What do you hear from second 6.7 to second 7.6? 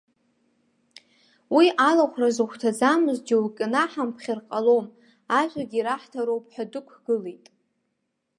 дықәгылеит.